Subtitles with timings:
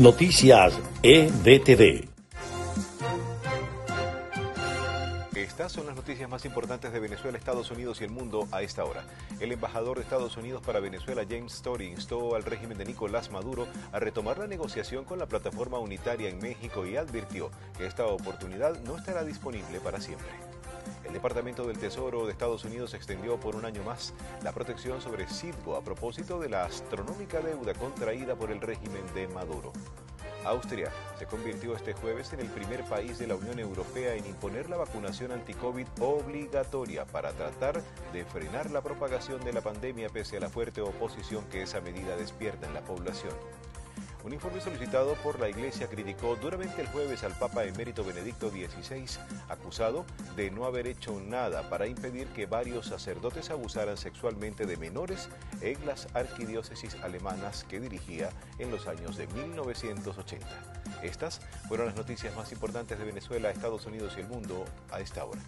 [0.00, 0.72] Noticias
[1.02, 2.08] EBTV.
[5.34, 8.82] Estas son las noticias más importantes de Venezuela, Estados Unidos y el mundo a esta
[8.84, 9.04] hora.
[9.40, 13.66] El embajador de Estados Unidos para Venezuela, James Story, instó al régimen de Nicolás Maduro
[13.92, 18.80] a retomar la negociación con la plataforma unitaria en México y advirtió que esta oportunidad
[18.84, 20.30] no estará disponible para siempre.
[21.04, 25.26] El Departamento del Tesoro de Estados Unidos extendió por un año más la protección sobre
[25.26, 29.72] Citgo a propósito de la astronómica deuda contraída por el régimen de Maduro.
[30.44, 34.70] Austria se convirtió este jueves en el primer país de la Unión Europea en imponer
[34.70, 40.40] la vacunación anti-COVID obligatoria para tratar de frenar la propagación de la pandemia pese a
[40.40, 43.34] la fuerte oposición que esa medida despierta en la población.
[44.22, 49.06] Un informe solicitado por la Iglesia criticó duramente el jueves al Papa emérito Benedicto XVI,
[49.48, 50.04] acusado
[50.36, 55.30] de no haber hecho nada para impedir que varios sacerdotes abusaran sexualmente de menores
[55.62, 58.28] en las arquidiócesis alemanas que dirigía
[58.58, 60.46] en los años de 1980.
[61.02, 65.24] Estas fueron las noticias más importantes de Venezuela, Estados Unidos y el mundo a esta
[65.24, 65.40] hora.